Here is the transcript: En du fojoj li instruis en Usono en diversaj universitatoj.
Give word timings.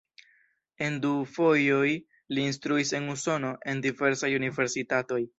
En 0.85 0.95
du 1.01 1.09
fojoj 1.33 1.91
li 2.37 2.45
instruis 2.51 2.93
en 2.99 3.05
Usono 3.15 3.51
en 3.73 3.83
diversaj 3.87 4.31
universitatoj. 4.39 5.21